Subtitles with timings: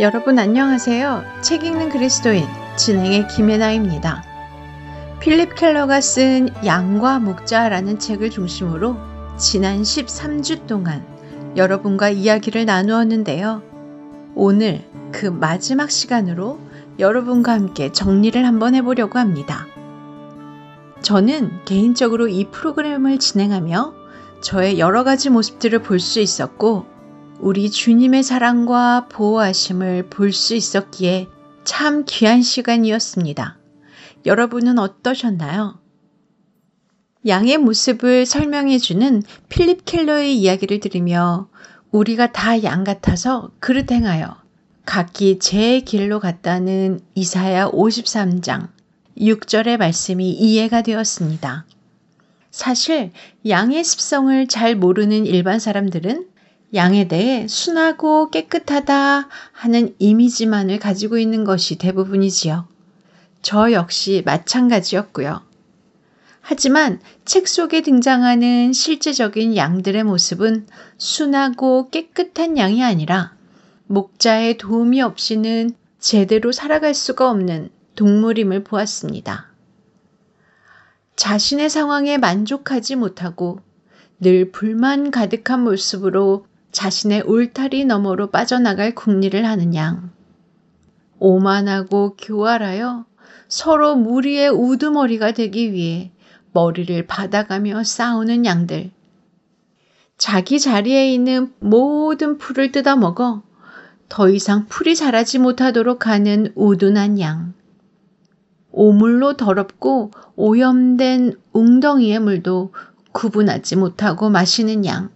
[0.00, 1.22] 여러분 안녕하세요.
[1.42, 2.46] 책 읽는 그리스도인
[2.76, 4.24] 진행의 김혜나입니다.
[5.20, 8.96] 필립 켈러가 쓴 양과 목자라는 책을 중심으로
[9.36, 11.04] 지난 13주 동안
[11.56, 13.62] 여러분과 이야기를 나누었는데요.
[14.34, 14.82] 오늘
[15.12, 16.58] 그 마지막 시간으로
[16.98, 19.66] 여러분과 함께 정리를 한번 해보려고 합니다.
[21.02, 23.92] 저는 개인적으로 이 프로그램을 진행하며
[24.40, 26.91] 저의 여러 가지 모습들을 볼 수 있었고
[27.42, 31.26] 우리 주님의 사랑과 보호하심을 볼 수 있었기에
[31.64, 33.58] 참 귀한 시간이었습니다.
[34.24, 35.80] 여러분은 어떠셨나요?
[37.26, 41.48] 양의 모습을 설명해주는 필립 켈러의 이야기를 들으며
[41.90, 44.36] 우리가 다 양 같아서 그릇 행하여
[44.86, 48.68] 각기 제 길로 갔다는 이사야 53장
[49.18, 51.66] 6절의 말씀이 이해가 되었습니다.
[52.52, 53.10] 사실
[53.48, 56.31] 양의 습성을 잘 모르는 일반 사람들은
[56.74, 62.66] 양에 대해 순하고 깨끗하다 하는 이미지만을 가지고 있는 것이 대부분이지요.
[63.42, 65.42] 저 역시 마찬가지였고요.
[66.40, 70.66] 하지만 책 속에 등장하는 실제적인 양들의 모습은
[70.98, 73.34] 순하고 깨끗한 양이 아니라
[73.86, 79.52] 목자의 도움이 없이는 제대로 살아갈 수가 없는 동물임을 보았습니다.
[81.16, 83.60] 자신의 상황에 만족하지 못하고
[84.18, 90.10] 늘 불만 가득한 모습으로 자신의 울타리 너머로 빠져나갈 궁리를 하는 양.
[91.18, 93.04] 오만하고 교활하여
[93.46, 96.10] 서로 무리의 우두머리가 되기 위해
[96.52, 98.90] 머리를 받아가며 싸우는 양들.
[100.16, 103.42] 자기 자리에 있는 모든 풀을 뜯어먹어
[104.08, 107.52] 더 이상 풀이 자라지 못하도록 하는 우둔한 양.
[108.70, 112.72] 오물로 더럽고 오염된 웅덩이의 물도
[113.12, 115.10] 구분하지 못하고 마시는 양.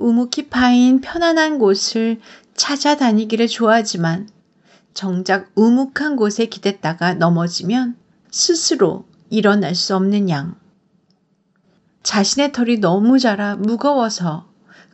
[0.00, 2.20] 우묵히 파인 편안한 곳을
[2.54, 4.28] 찾아다니기를 좋아하지만
[4.94, 7.96] 정작 우묵한 곳에 기댔다가 넘어지면
[8.30, 10.56] 스스로 일어날 수 없는 양.
[12.02, 14.48] 자신의 털이 너무 자라 무거워서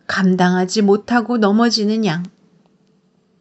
[0.07, 2.25] 감당하지 못하고 넘어지는 양.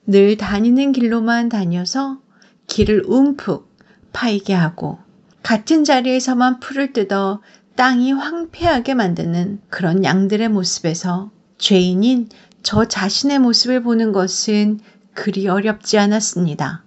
[0.05, 2.19] 늘 다니는 길로만 다녀서
[2.67, 3.75] 길을 움푹
[4.13, 4.99] 파이게 하고
[5.41, 7.41] 같은 자리에서만 풀을 뜯어
[7.75, 11.31] 땅이 황폐하게 만드는 그런 양들의 모습에서
[11.65, 12.29] 죄인인
[12.61, 14.81] 저 자신의 모습을 보는 것은
[15.15, 16.83] 그리 어렵지 않았습니다.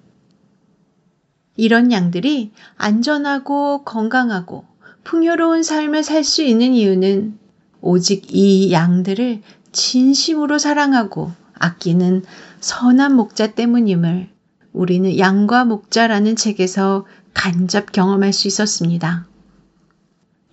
[1.57, 4.67] 이런 양들이 안전하고 건강하고
[5.03, 7.41] 풍요로운 삶을 살 수 있는 이유는
[7.81, 12.23] 오직 이 양들을 진심으로 사랑하고 아끼는
[12.61, 14.29] 선한 목자 때문임을
[14.73, 19.27] 우리는 양과 목자라는 책에서 간접 경험할 수 있었습니다.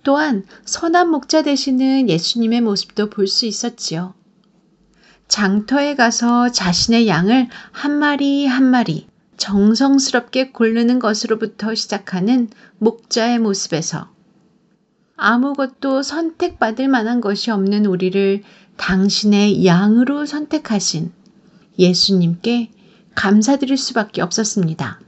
[0.06, 4.14] 또한 선한 목자 되시는 예수님의 모습도 볼 수 있었지요.
[5.26, 14.08] 장터에 가서 자신의 양을 한 마리 한 마리 정성스럽게 고르는 것으로부터 시작하는 목자의 모습에서
[15.16, 18.44] 아무것도 선택받을 만한 것이 없는 우리를
[18.76, 21.10] 당신의 양으로 선택하신
[21.80, 22.70] 예수님께
[23.16, 25.00] 감사드릴 수밖에 없었습니다.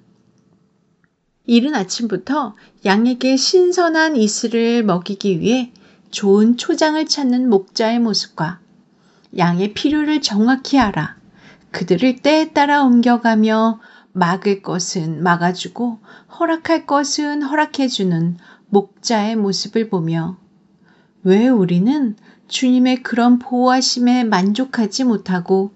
[1.48, 2.54] 이른 아침부터
[2.84, 5.72] 양에게 신선한 이슬을 먹이기 위해
[6.10, 8.60] 좋은 초장을 찾는 목자의 모습과
[9.38, 11.16] 양의 필요를 정확히 알아
[11.70, 13.80] 그들을 때에 따라 옮겨가며
[14.12, 16.00] 막을 것은 막아주고
[16.38, 18.36] 허락할 것은 허락해주는
[18.68, 20.36] 목자의 모습을 보며
[21.22, 22.14] 왜 우리는
[22.48, 25.72] 주님의 그런 보호하심에 만족하지 못하고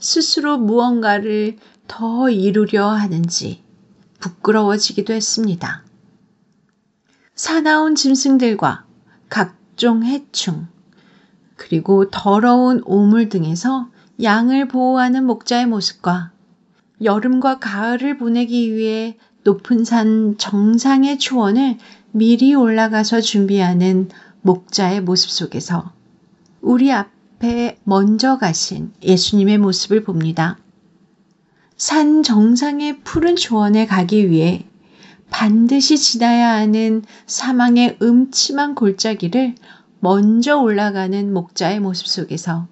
[0.00, 3.62] 스스로 무언가를 더 이루려 하는지
[4.22, 5.82] 부끄러워지기도 했습니다.
[7.34, 8.84] 사나운 짐승들과
[9.28, 10.68] 각종 해충,
[11.56, 13.88] 그리고 더러운 오물 등에서
[14.22, 16.30] 양을 보호하는 목자의 모습과
[17.02, 21.78] 여름과 가을을 보내기 위해 높은 산 정상의 초원을
[22.12, 24.08] 미리 올라가서 준비하는
[24.42, 25.92] 목자의 모습 속에서
[26.60, 30.58] 우리 앞에 먼저 가신 예수님의 모습을 봅니다.
[31.76, 34.66] 산 정상의 푸른 초원에 가기 위해
[35.30, 39.54] 반드시 지나야 하는 사망의 음침한 골짜기를
[40.00, 42.68] 먼저 올라가는 목자의 모습 속에서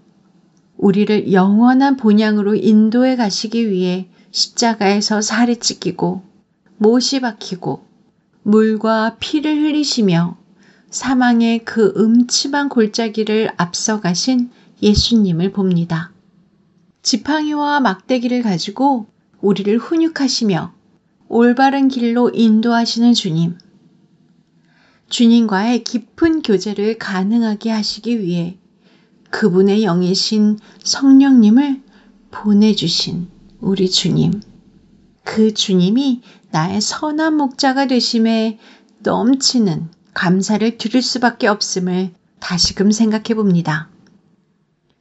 [0.76, 6.22] 우리를 영원한 본향으로 인도해 가시기 위해 십자가에서 살이 찢기고
[6.78, 7.84] 못이 박히고
[8.42, 10.36] 물과 피를 흘리시며
[10.90, 14.50] 사망의 그 음침한 골짜기를 앞서가신
[14.82, 16.12] 예수님을 봅니다.
[17.02, 19.06] 지팡이와 막대기를 가지고
[19.40, 20.72] 우리를 훈육하시며
[21.28, 23.56] 올바른 길로 인도하시는 주님.
[25.08, 28.58] 주님과의 깊은 교제를 가능하게 하시기 위해
[29.30, 31.82] 그분의 영이신 성령님을
[32.30, 33.28] 보내주신
[33.60, 34.40] 우리 주님.
[35.24, 38.58] 그 주님이 나의 선한 목자가 되심에
[38.98, 43.88] 넘치는 감사를 드릴 수밖에 없음을 다시금 생각해 봅니다.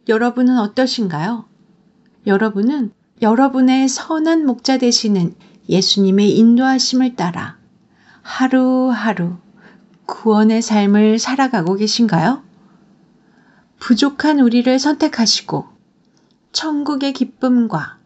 [0.07, 1.48] 여러분은 어떠신가요?
[2.29, 2.91] 여러분은
[3.23, 5.33] 여러분의 선한 목자 되시는
[5.67, 7.57] 예수님의 인도하심을 따라
[8.21, 9.37] 하루하루
[10.05, 12.43] 구원의 삶을 살아가고 계신가요?
[13.79, 15.69] 부족한 우리를 선택하시고
[16.51, 17.97] 천국의 기쁨과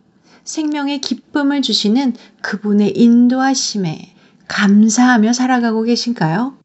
[0.45, 4.15] 생명의 기쁨을 주시는 그분의 인도하심에
[4.47, 6.57] 감사하며 살아가고 계신가요?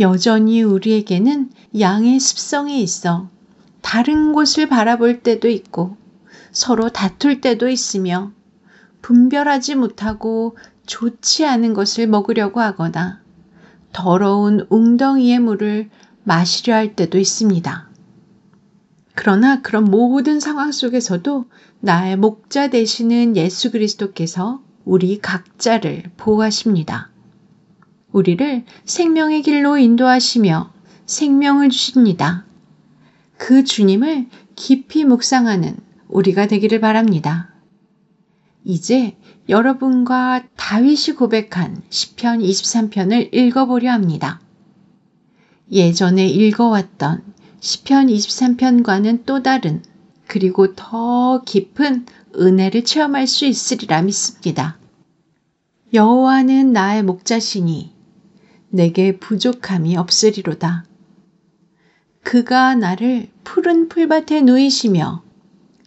[0.00, 3.28] 여전히 우리에게는 양의 습성이 있어
[3.82, 5.98] 다른 곳을 바라볼 때도 있고
[6.54, 8.32] 서로 다툴 때도 있으며
[9.02, 10.56] 분별하지 못하고
[10.86, 13.20] 좋지 않은 것을 먹으려고 하거나
[13.92, 15.90] 더러운 웅덩이의 물을
[16.22, 17.88] 마시려 할 때도 있습니다.
[19.14, 21.44] 그러나 그런 모든 상황 속에서도
[21.80, 27.10] 나의 목자 되시는 예수 그리스도께서 우리 각자를 보호하십니다.
[28.12, 30.72] 우리를 생명의 길로 인도하시며
[31.06, 32.44] 생명을 주십니다.
[33.36, 35.76] 그 주님을 깊이 묵상하는
[36.14, 37.52] 우리가 되기를 바랍니다.
[38.62, 39.16] 이제
[39.48, 44.40] 여러분과 다윗이 고백한 시편 23편을 읽어보려 합니다.
[45.70, 47.22] 예전에 읽어왔던
[47.60, 49.82] 시편 23편과는 또 다른
[50.26, 52.06] 그리고 더 깊은
[52.36, 54.78] 은혜를 체험할 수 있으리라 믿습니다.
[55.92, 57.92] 여호와는 나의 목자시니
[58.70, 60.84] 내게 부족함이 없으리로다.
[62.22, 65.23] 그가 나를 푸른 풀밭에 누이시며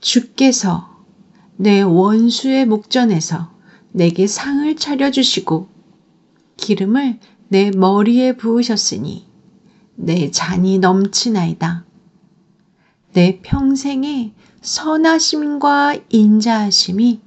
[0.00, 1.04] 주께서
[1.56, 3.52] 내 원수의 목전에서
[3.92, 5.68] 내게 상을 차려주시고
[6.56, 7.18] 기름을
[7.48, 9.26] 내 머리에 부으셨으니
[9.96, 11.84] 내 잔이 넘치나이다.
[13.12, 14.32] 내 평생에
[14.62, 17.20] 선하심과 인자하심이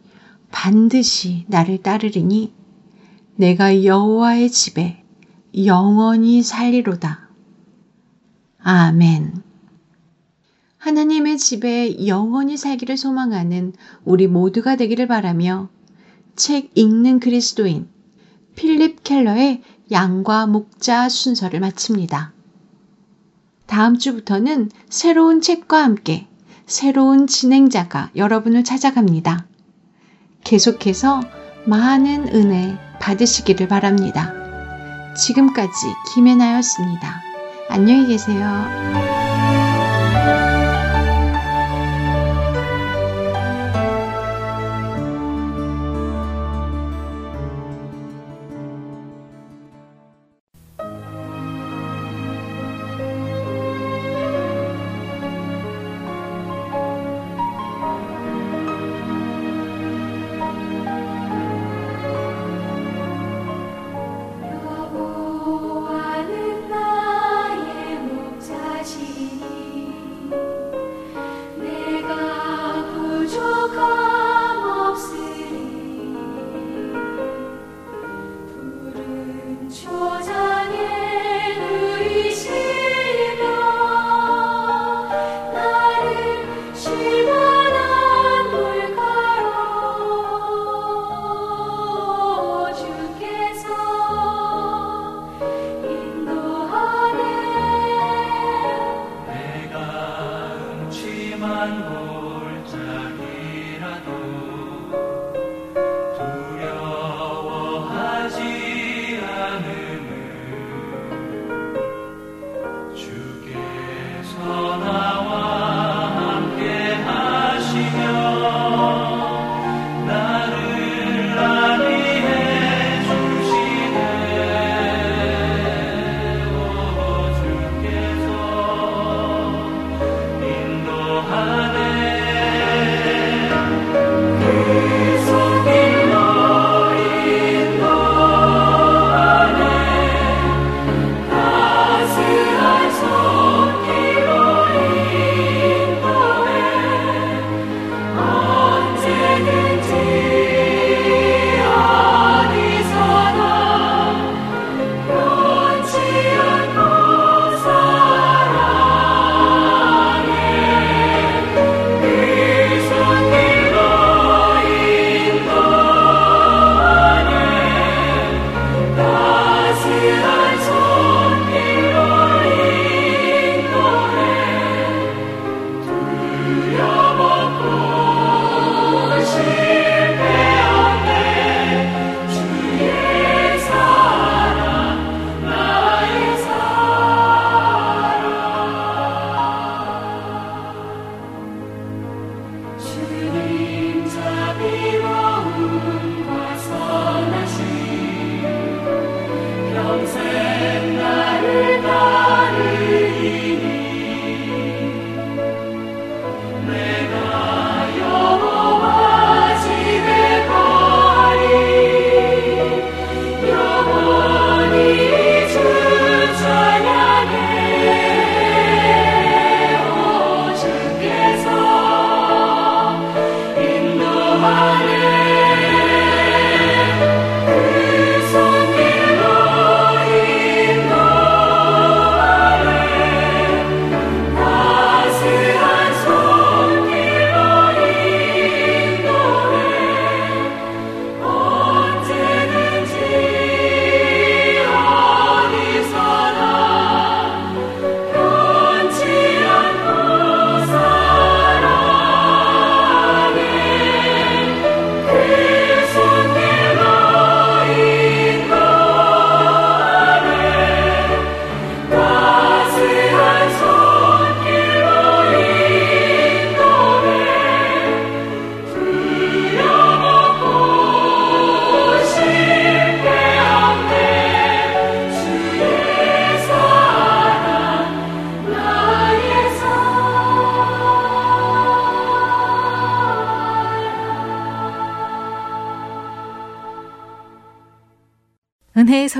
[0.51, 2.53] 반드시 나를 따르리니
[3.35, 5.03] 내가 여호와의 집에
[5.65, 7.29] 영원히 살리로다.
[8.59, 9.52] 아멘.
[10.83, 13.71] 하나님의 집에 영원히 살기를 소망하는
[14.03, 15.69] 우리 모두가 되기를 바라며
[16.35, 17.87] 책 읽는 그리스도인
[18.55, 19.61] 필립 켈러의
[19.93, 22.33] 양과 목자 순서를 마칩니다.
[23.65, 26.27] 다음 주부터는 새로운 책과 함께
[26.65, 29.45] 새로운 진행자가 여러분을 찾아갑니다.
[30.43, 31.21] 계속해서
[31.65, 34.33] 많은 은혜 받으시기를 바랍니다.
[35.15, 35.71] 지금까지
[36.13, 37.21] 김혜나였습니다.
[37.69, 39.02] 안녕히 계세요.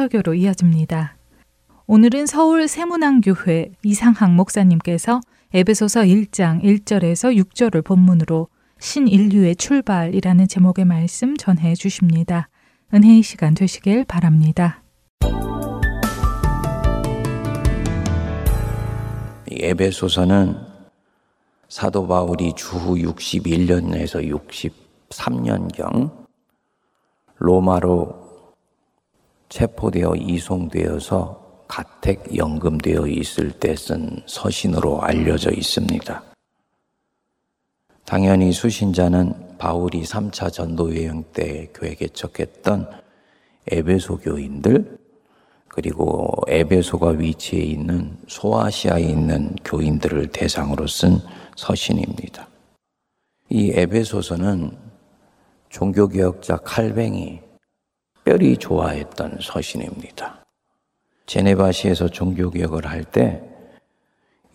[0.04, 1.16] 설교로 이어집니다.
[1.88, 5.22] 오늘은 서울 세문안교회 이상학 목사님께서
[5.54, 8.48] 에베소서 1장 1절에서 6절을 본문으로
[8.80, 12.50] 신인류의 출발이라는 제목의 말씀 전해 주십니다.
[12.94, 14.84] 은혜의 시간 되시길 바랍니다.
[19.50, 20.58] 에베소서는
[21.70, 24.30] 사도 바울이 주후 61년에서
[25.10, 26.12] 63년경
[27.38, 28.23] 로마로
[29.54, 36.24] 체포되어 이송되어서 가택 연금되어 있을 때 쓴 서신으로 알려져 있습니다.
[38.04, 42.90] 당연히 수신자는 바울이 3차 전도 여행 때 교회 개척했던
[43.72, 44.98] 에베소 교인들
[45.68, 51.20] 그리고 에베소가 위치해 있는 소아시아에 있는 교인들을 대상으로 쓴
[51.56, 52.48] 서신입니다.
[53.50, 54.76] 이 에베소서는
[55.70, 57.53] 종교개혁자 칼뱅이
[58.24, 60.46] 특별히 좋아했던 서신입니다.
[61.25, 63.42] 제네바시에서 종교개혁을 할 때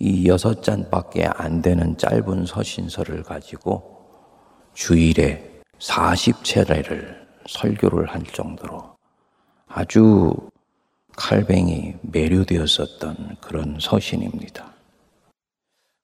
[0.01, 4.07] 이 여섯 잔밖에 안 되는 짧은 서신서를 가지고
[4.73, 8.95] 주일에 40차례를 설교를 할 정도로
[9.67, 10.33] 아주
[11.17, 14.73] 칼뱅이 매료되었었던 그런 서신입니다.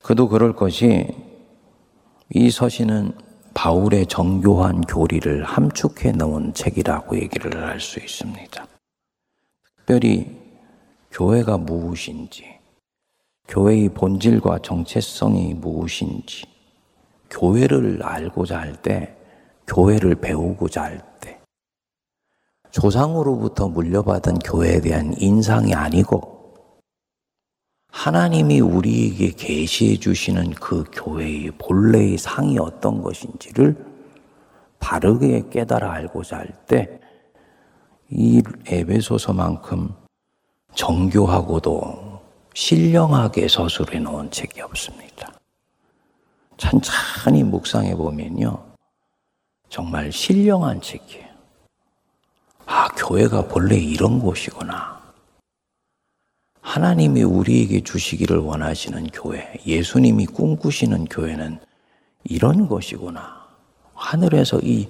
[0.02, 1.06] 그도 그럴 것이
[2.30, 3.12] 이 서신은
[3.54, 8.66] 바울의 정교한 교리를 함축해 놓은 책이라고 얘기를 할 수 있습니다.
[9.76, 10.37] 특별히
[11.11, 12.44] 교회가 무엇인지,
[13.49, 16.46] 교회의 본질과 정체성이 무엇인지,
[17.30, 19.16] 교회를 알고자 할 때,
[19.66, 21.40] 교회를 배우고자 할 때,
[22.70, 26.34] 조상으로부터 물려받은 교회에 대한 인상이 아니고,
[27.95, 33.77] 하나님이 우리에게 계시해 주시는 그 교회의 본래의 상이 어떤 것인지를
[34.81, 37.01] 바르게 깨달아 알고자 할 때,
[38.11, 39.95] 이 에베소서만큼
[40.75, 42.21] 정교하고도
[42.53, 45.33] 신령하게 서술해 놓은 책이 없습니다.
[46.57, 48.61] 천천히 묵상해 보면요.
[49.69, 51.29] 정말 신령한 책이에요.
[52.67, 54.94] 아, 교회가 본래 이런 곳이구나.
[56.64, 61.59] 하나님이 우리에게 주시기를 원하시는 교회, 예수님이 꿈꾸시는 교회는
[62.25, 63.44] 이런 것이구나.
[63.92, 64.88] 하늘에서 이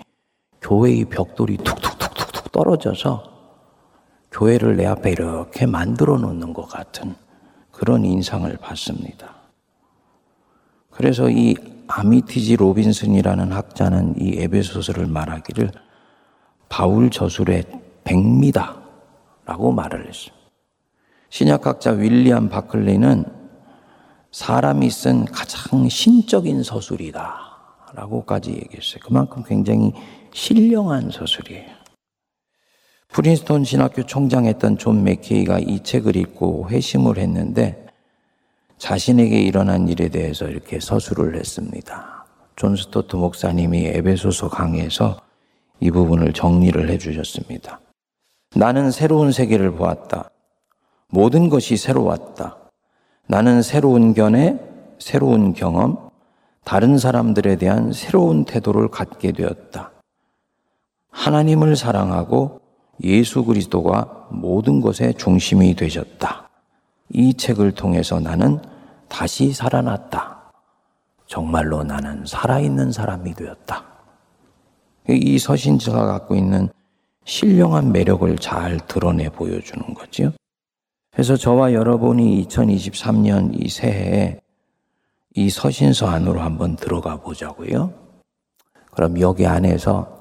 [0.62, 3.24] 교회의 벽돌이 툭툭툭툭툭 떨어져서
[4.30, 7.16] 교회를 내 앞에 이렇게 만들어 놓는 것 같은
[7.72, 9.34] 그런 인상을 받습니다.
[10.90, 11.56] 그래서 이
[11.88, 15.72] 아미티지 로빈슨이라는 학자는 이 에베소서를 말하기를
[16.68, 17.64] 바울 저술의
[18.04, 20.43] 백미다라고 말을 했습니다.
[21.34, 23.24] 신약학자 윌리엄 바클리는
[24.30, 27.34] 사람이 쓴 가장 신적인 서술이다.
[27.92, 29.00] 라고까지 얘기했어요.
[29.02, 29.92] 그만큼 굉장히
[30.32, 31.74] 신령한 서술이에요.
[33.08, 37.84] 프린스톤 신학교 총장했던 존 맥케이가 이 책을 읽고 회심을 했는데
[38.78, 42.26] 자신에게 일어난 일에 대해서 이렇게 서술을 했습니다.
[42.54, 45.20] 존 스토트 목사님이 에베소서 강의에서
[45.80, 47.80] 이 부분을 정리를 해 주셨습니다.
[48.54, 50.30] 나는 새로운 세계를 보았다.
[51.08, 52.56] 모든 것이 새로웠다.
[53.26, 54.58] 나는 새로운 견해,
[54.98, 56.10] 새로운 경험,
[56.64, 59.92] 다른 사람들에 대한 새로운 태도를 갖게 되었다.
[61.10, 62.60] 하나님을 사랑하고
[63.02, 66.48] 예수 그리스도가 모든 것의 중심이 되셨다.
[67.10, 68.60] 이 책을 통해서 나는
[69.08, 70.52] 다시 살아났다.
[71.26, 73.84] 정말로 나는 살아있는 사람이 되었다.
[75.08, 76.68] 이 서신자가 갖고 있는
[77.24, 80.32] 신령한 매력을 잘 드러내 보여주는 거지요.
[81.14, 84.40] 그래서 저와 여러분이 2023년 이 새해에
[85.36, 87.92] 이 서신서 안으로 한번 들어가 보자고요.
[88.90, 90.20] 그럼 여기 안에서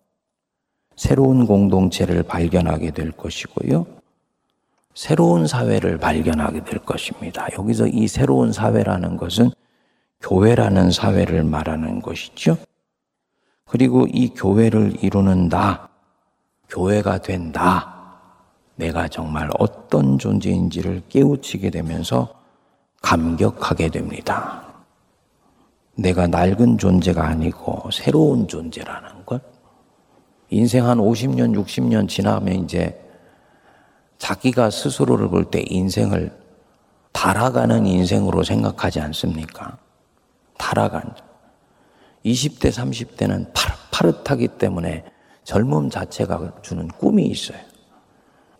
[0.95, 3.87] 새로운 공동체를 발견하게 될 것이고요.
[4.93, 7.47] 새로운 사회를 발견하게 될 것입니다.
[7.57, 9.49] 여기서 이 새로운 사회라는 것은
[10.21, 12.55] 교회라는 사회를 말하는 것이죠.
[13.65, 15.89] 그리고 이 교회를 이루는 나,
[16.69, 18.02] 교회가 된 나,
[18.75, 22.33] 내가 정말 어떤 존재인지를 깨우치게 되면서
[23.01, 24.63] 감격하게 됩니다.
[25.95, 29.41] 내가 낡은 존재가 아니고 새로운 존재라는 것.
[30.49, 32.99] 인생 한 50년, 60년 지나면 이제
[34.17, 36.31] 자기가 스스로를 볼 때 인생을
[37.11, 39.77] 달아가는 인생으로 생각하지 않습니까?
[40.57, 41.13] 달아간.
[42.25, 45.03] 20대, 30대는 파릇 파릇하기 때문에
[45.43, 47.59] 젊음 자체가 주는 꿈이 있어요.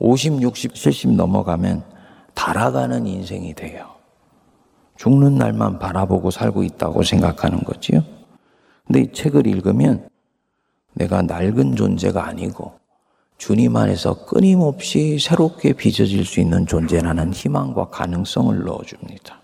[0.03, 1.81] 50, 60, 70 넘어가면
[2.33, 3.87] 달아가는 인생이 돼요.
[4.97, 8.03] 죽는 날만 바라보고 살고 있다고 생각하는 거지요.
[8.85, 10.09] 근데 이 책을 읽으면
[10.93, 12.73] 내가 낡은 존재가 아니고
[13.37, 19.41] 주님 안에서 끊임없이 새롭게 빚어질 수 있는 존재라는 희망과 가능성을 넣어줍니다.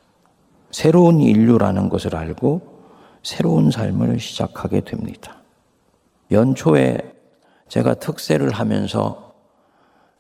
[0.72, 2.62] 새로운 인류라는 것을 알고
[3.24, 5.38] 새로운 삶을 시작하게 됩니다.
[6.32, 6.98] 연초에
[7.70, 9.29] 제가 특세를 하면서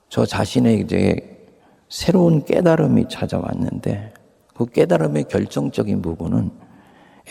[0.09, 1.37] 저 자신에게
[1.87, 4.13] 새로운 깨달음이 찾아왔는데
[4.55, 6.51] 그 깨달음의 결정적인 부분은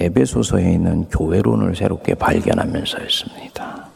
[0.01, 3.88] 에베소서에 있는 교회론을 새롭게 발견하면서였습니다.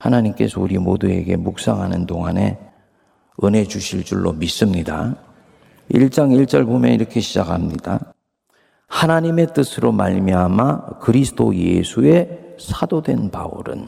[0.00, 2.58] 하나님께서 우리 모두에게 묵상하는 동안에
[3.44, 5.14] 은혜 주실 줄로 믿습니다.
[5.90, 8.12] 1장 1절 보면 이렇게 시작합니다.
[8.88, 13.86] 하나님의 뜻으로 말미암아 그리스도 예수의 사도된 바울은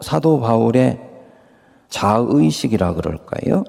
[0.00, 1.07] 사도 바울의
[1.88, 3.64] 자의식이라 그럴까요?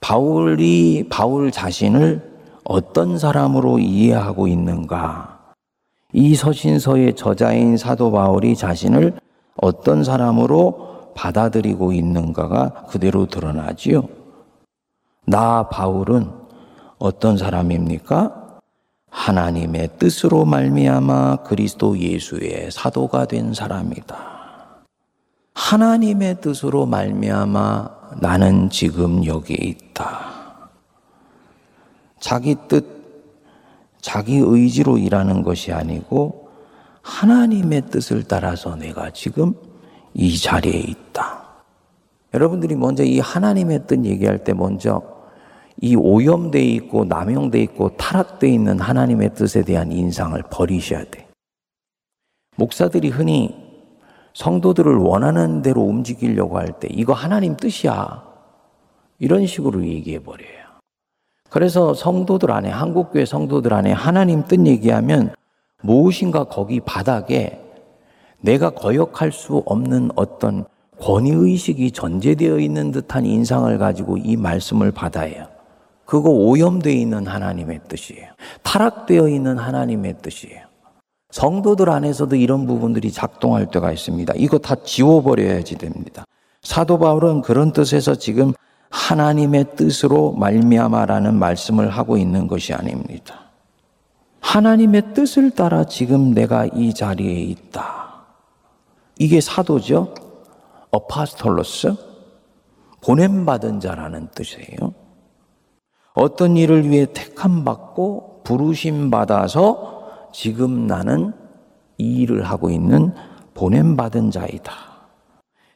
[0.00, 2.30] 바울이 바울 자신을
[2.64, 5.40] 어떤 사람으로 이해하고 있는가?
[6.12, 9.18] 이 서신서의 저자인 사도 바울이 자신을
[9.56, 14.08] 어떤 사람으로 받아들이고 있는가가 그대로 드러나지요.
[15.26, 16.30] 나 바울은
[16.98, 18.58] 어떤 사람입니까?
[19.10, 24.39] 하나님의 뜻으로 말미암아 그리스도 예수의 사도가 된 사람이다.
[25.54, 30.30] 하나님의 뜻으로 말미암아 나는 지금 여기에 있다.
[32.18, 32.84] 자기 뜻,
[34.00, 36.48] 자기 의지로 일하는 것이 아니고
[37.02, 39.54] 하나님의 뜻을 따라서 내가 지금
[40.14, 41.40] 이 자리에 있다.
[42.34, 45.02] 여러분들이 먼저 이 하나님의 뜻 얘기할 때 먼저
[45.80, 51.26] 이 오염돼 있고 남용돼 있고 타락돼 있는 하나님의 뜻에 대한 인상을 버리셔야 돼.
[52.56, 53.59] 목사들이 흔히
[54.34, 58.24] 성도들을 원하는 대로 움직이려고 할 때 이거 하나님 뜻이야.
[59.18, 60.60] 이런 식으로 얘기해 버려요.
[61.50, 65.34] 그래서 성도들 안에 한국교회 성도들 안에 하나님 뜻 얘기하면
[65.82, 67.60] 무엇인가 거기 바닥에
[68.40, 70.64] 내가 거역할 수 없는 어떤
[71.00, 75.48] 권위 의식이 전제되어 있는 듯한 인상을 가지고 이 말씀을 받아요.
[76.04, 78.28] 그거 오염되어 있는 하나님의 뜻이에요.
[78.62, 80.69] 타락되어 있는 하나님의 뜻이에요.
[81.30, 84.34] 성도들 안에서도 이런 부분들이 작동할 때가 있습니다.
[84.36, 86.24] 이거 다 지워버려야지 됩니다.
[86.62, 88.52] 사도 바울은 그런 뜻에서 지금
[88.90, 93.50] 하나님의 뜻으로 말미암아라는 말씀을 하고 있는 것이 아닙니다.
[94.40, 98.24] 하나님의 뜻을 따라 지금 내가 이 자리에 있다.
[99.18, 100.14] 이게 사도죠.
[100.90, 101.94] 어파스톨로스
[103.02, 104.94] 보냄받은 자라는 뜻이에요.
[106.14, 109.99] 어떤 일을 위해 택함 받고 부르심 받아서
[110.32, 111.32] 지금 나는
[111.98, 113.14] 이 일을 하고 있는
[113.54, 114.72] 보냄받은 자이다.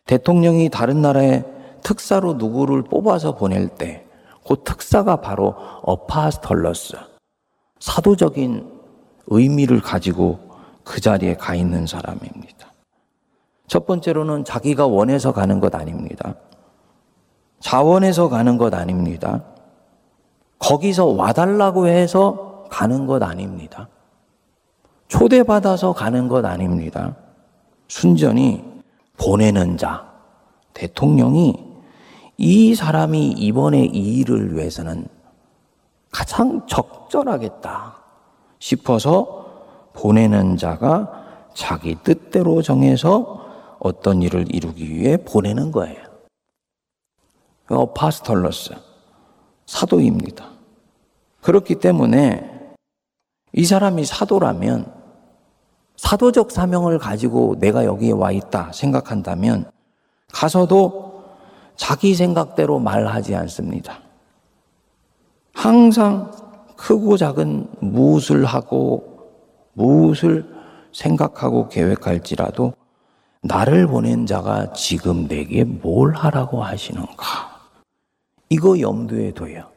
[0.06, 1.44] 대통령이 다른 나라에
[1.82, 4.04] 특사로 누구를 뽑아서 보낼 때
[4.46, 6.96] 그 특사가 바로 어파스톨러스
[7.80, 8.70] 사도적인
[9.26, 10.38] 의미를 가지고
[10.84, 12.72] 그 자리에 가 있는 사람입니다.
[13.66, 16.34] 첫 번째로는 자기가 원해서 가는 것 아닙니다.
[17.60, 19.42] 자원해서 가는 것 아닙니다.
[20.58, 23.88] 거기서 와달라고 해서 가는 것 아닙니다.
[25.08, 27.16] 초대받아서 가는 것 아닙니다.
[27.88, 28.64] 순전히
[29.16, 30.12] 보내는 자,
[30.72, 31.54] 대통령이
[32.36, 35.06] 이 사람이 이번에 이 일을 위해서는
[36.10, 37.96] 가장 적절하겠다
[38.58, 39.44] 싶어서
[39.92, 43.44] 보내는 자가 자기 뜻대로 정해서
[43.78, 46.02] 어떤 일을 이루기 위해 보내는 거예요.
[47.94, 48.74] 파스톨러스
[49.66, 50.50] 사도입니다.
[51.42, 52.53] 그렇기 때문에
[53.56, 54.92] 이 사람이 사도라면
[55.96, 59.70] 사도적 사명을 가지고 내가 여기에 와 있다 생각한다면
[60.32, 61.24] 가서도
[61.76, 64.00] 자기 생각대로 말하지 않습니다.
[65.52, 66.32] 항상
[66.76, 69.30] 크고 작은 무엇을 하고
[69.74, 70.52] 무엇을
[70.92, 72.74] 생각하고 계획할지라도
[73.42, 77.54] 나를 보낸 자가 지금 내게 뭘 하라고 하시는가?
[78.48, 79.68] 이거 염두에 둬요.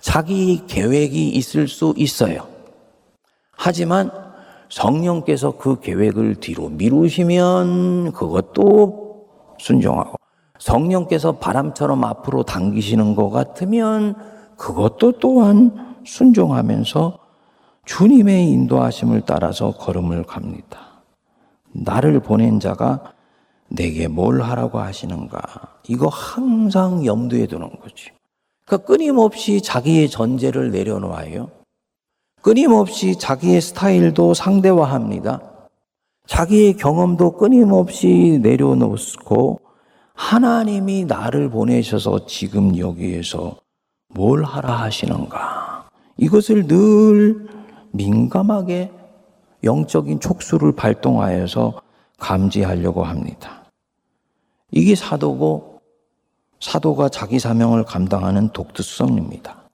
[0.00, 2.57] 자기 계획이 있을 수 있어요.
[3.58, 4.10] 하지만
[4.70, 9.26] 성령께서 그 계획을 뒤로 미루시면 그것도
[9.58, 10.16] 순종하고
[10.60, 14.14] 성령께서 바람처럼 앞으로 당기시는 것 같으면
[14.56, 17.18] 그것도 또한 순종하면서
[17.84, 21.02] 주님의 인도하심을 따라서 걸음을 갑니다.
[21.72, 23.12] 나를 보낸 자가
[23.68, 25.40] 내게 뭘 하라고 하시는가?
[25.88, 28.10] 이거 항상 염두에 두는 거지.
[28.64, 31.57] 그러니까 끊임없이 자기의 전제를 내려놓아요.
[32.48, 35.42] 끊임없이 자기의 스타일도 상대화합니다.
[36.26, 39.60] 자기의 경험도 끊임없이 내려놓고
[40.14, 43.58] 하나님이 나를 보내셔서 지금 여기에서
[44.14, 45.90] 뭘 하라 하시는가?
[46.16, 47.48] 이것을 늘
[47.92, 48.92] 민감하게
[49.62, 51.82] 영적인 촉수를 발동하여서
[52.16, 53.66] 감지하려고 합니다.
[54.70, 55.82] 이게 사도고
[56.60, 59.67] 사도가 자기 사명을 감당하는 독특성입니다.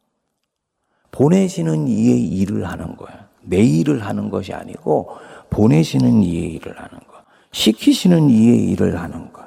[1.15, 3.29] 보내시는 이의 일을 하는 거야.
[3.43, 5.11] 내 일을 하는 것이 아니고
[5.49, 7.23] 보내시는 이의 일을 하는 거.
[7.53, 9.45] 시키시는 이의 일을 하는 거.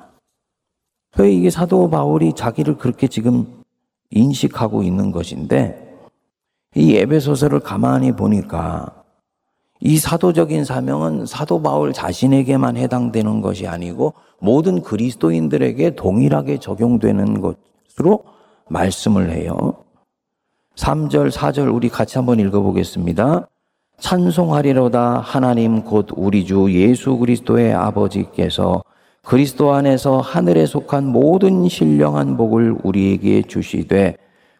[1.12, 3.64] 그래서 이게 사도 바울이 자기를 그렇게 지금
[4.12, 5.84] 인식하고 있는 것인데
[6.76, 9.04] 이 에베소서를 가만히 보니까
[9.82, 18.24] 이 사도적인 사명은 사도 바울 자신에게만 해당되는 것이 아니고 모든 그리스도인들에게 동일하게 적용되는 것으로
[18.70, 19.87] 말씀을 해요.
[20.78, 23.48] 3절, 4절 우리 같이 한번 읽어보겠습니다.
[24.00, 28.84] 찬송하리로다 하나님 곧 우리 주 예수 그리스도의 아버지께서
[29.26, 34.18] 그리스도 안에서 하늘에 속한 모든 신령한 복을 우리에게 주시되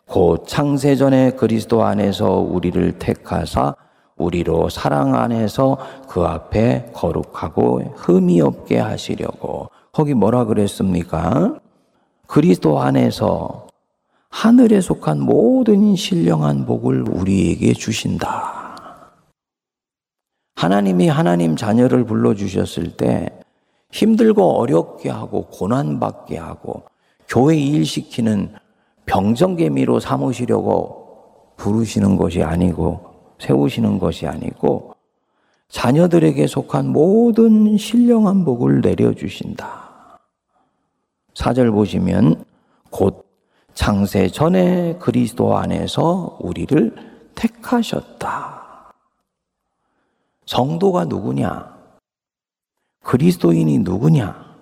[0.08, 3.76] 곧 창세전에 그리스도 안에서 우리를 택하사
[4.18, 5.78] 우리로 사랑 안에서
[6.10, 11.60] 그 앞에 거룩하고 흠이 없게 하시려고 거기 뭐라 그랬습니까?
[12.26, 13.67] 그리스도 안에서
[14.38, 19.02] 하늘에 속한 모든 신령한 복을 우리에게 주신다.
[20.54, 23.30] 하나님이 하나님 자녀를 불러주셨을 때
[23.92, 26.84] 힘들고 어렵게 하고 고난받게 하고
[27.28, 28.54] 교회 일시키는
[29.08, 34.94] 병정개미로 삼으시려고 부르시는 것이 아니고 세우시는 것이 아니고
[35.70, 40.20] 자녀들에게 속한 모든 신령한 복을 내려주신다.
[41.34, 42.46] 사절 보시면
[42.92, 43.27] 곧
[43.78, 46.96] 창세 전에 그리스도 안에서 우리를
[47.36, 48.92] 택하셨다.
[50.48, 51.78] 성도가 누구냐?
[53.04, 54.58] 그리스도인이 누구냐?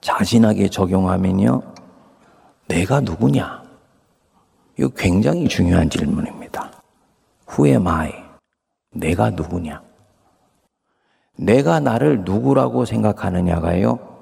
[0.00, 1.62] 자신에게 적용하면요.
[2.66, 3.62] 내가 누구냐?
[4.76, 6.72] 이거 굉장히 중요한 질문입니다.
[7.48, 8.12] Who am I?
[8.90, 9.80] 내가 누구냐?
[11.36, 14.13] 내가 나를 누구라고 생각하느냐가요.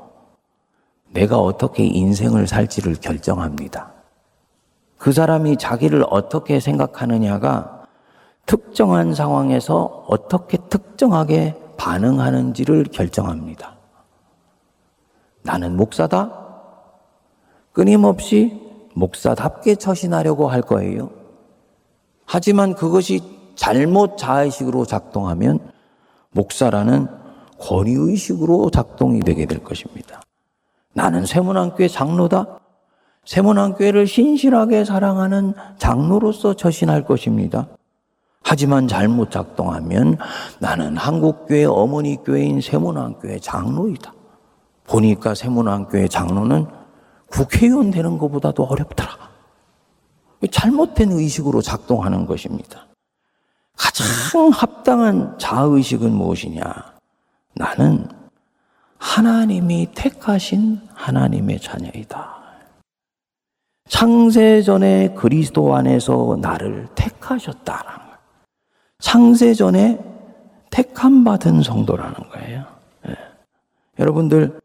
[1.12, 3.92] 내가 어떻게 인생을 살지를 결정합니다.
[4.98, 7.84] 그 사람이 자기를 어떻게 생각하느냐가
[8.46, 13.76] 특정한 상황에서 어떻게 특정하게 반응하는지를 결정합니다.
[15.42, 16.38] 나는 목사다?
[17.72, 18.60] 끊임없이
[18.94, 21.10] 목사답게 처신하려고 할 거예요.
[22.24, 23.20] 하지만 그것이
[23.54, 25.58] 잘못 자의식으로 작동하면
[26.30, 27.08] 목사라는
[27.58, 30.21] 권위의식으로 작동이 되게 될 것입니다.
[30.92, 32.58] 나는 세문안교회 장로다.
[33.24, 37.66] 세문안교회를 신실하게 사랑하는 장로로서 처신할 것입니다.
[38.42, 40.18] 하지만 잘못 작동하면
[40.58, 44.12] 나는 한국교회 어머니 교회인 세문안교회 장로이다.
[44.86, 46.66] 보니까 세문안교회 장로는
[47.30, 49.10] 국회의원 되는 것보다도 어렵더라.
[50.50, 52.86] 잘못된 의식으로 작동하는 것입니다.
[53.76, 56.64] 가장 합당한 자의식은 무엇이냐?
[57.54, 58.08] 나는
[59.02, 62.40] 하나님이 택하신 하나님의 자녀이다.
[63.88, 68.16] 창세전에 그리스도 안에서 나를 택하셨다는 거예요.
[69.00, 69.98] 창세전에
[70.70, 72.64] 택함 받은 성도라는 거예요.
[73.04, 73.16] 네.
[73.98, 74.60] 여러분들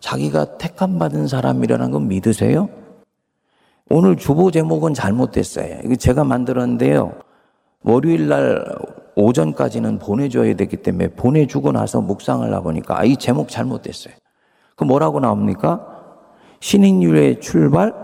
[0.00, 2.68] 자기가 택함 받은 사람이라는 건 믿으세요?
[3.88, 5.82] 오늘 주보 제목은 잘못됐어요.
[5.84, 7.12] 이거 제가 만들었는데요.
[7.84, 8.64] 월요일 날
[9.14, 14.14] 오전까지는 보내줘야 되기 때문에 보내주고 나서 묵상을 해보니까 아, 이 제목 잘못됐어요.
[14.76, 15.86] 그 뭐라고 나옵니까?
[16.60, 17.94] 신인율의 출발,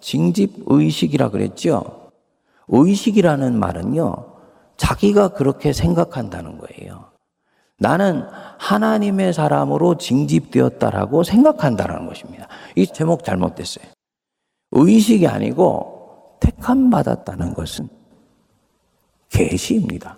[0.00, 2.10] 징집 의식이라 그랬죠?
[2.68, 4.14] 의식이라는 말은요,
[4.76, 7.06] 자기가 그렇게 생각한다는 거예요.
[7.78, 8.24] 나는
[8.58, 12.48] 하나님의 사람으로 징집되었다라고 생각한다는 것입니다.
[12.74, 13.84] 이 제목 잘못됐어요.
[14.72, 17.88] 의식이 아니고 택함 받았다는 것은
[19.30, 20.16] 계시입니다.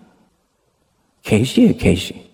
[1.30, 2.28] 계시의 계시.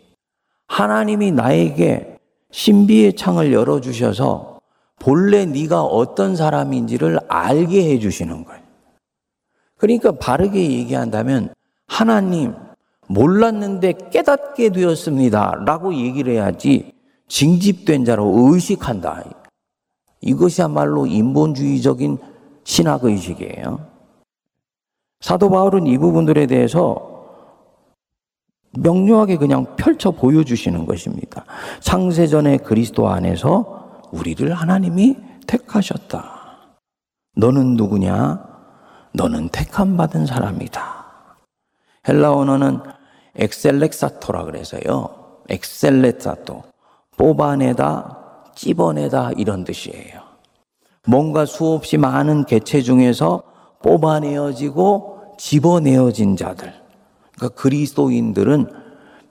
[0.68, 2.18] 하나님이 나에게
[2.50, 4.59] 신비의 창을 열어 주셔서
[4.98, 8.62] 본래 네가 어떤 사람인지를 알게 해 주시는 거예요.
[9.76, 11.52] 그러니까 바르게 얘기한다면
[11.87, 12.54] 하나님
[13.09, 15.64] 몰랐는데 깨닫게 되었습니다.
[15.66, 16.94] 라고 얘기를 해야지
[17.28, 19.24] 징집된 자로 의식한다.
[20.22, 22.16] 이것이야말로 인본주의적인
[22.64, 23.78] 신학 의식이에요.
[25.20, 27.15] 사도 바울은 이 부분들에 대해서
[28.72, 31.44] 명료하게 그냥 펼쳐 보여주시는 것입니다.
[31.81, 36.37] 창세전에 그리스도 안에서 우리를 하나님이 택하셨다.
[37.37, 38.44] 너는 누구냐?
[39.14, 41.07] 너는 택함 받은 사람이다.
[42.09, 42.81] 헬라 어는
[43.37, 45.09] 엑셀렉사토라 그래서요.
[45.48, 46.62] 엑셀레사토.
[47.16, 48.18] 뽑아내다,
[48.55, 50.20] 찝어내다 이런 뜻이에요.
[51.07, 53.42] 뭔가 수없이 많은 개체 중에서
[53.83, 56.86] 뽑아내어지고 집어내어진 자들.
[57.37, 58.66] 그러니까 그리스도인들은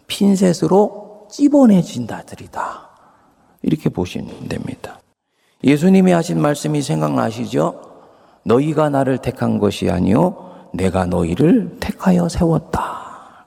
[0.07, 2.89] 핀셋으로 찝어내진 자들이다.
[3.63, 4.99] 이렇게 보시면 됩니다.
[5.63, 7.81] 예수님이 하신 말씀이 생각나시죠?
[8.43, 13.45] 너희가 나를 택한 것이 아니요 내가 너희를 택하여 세웠다.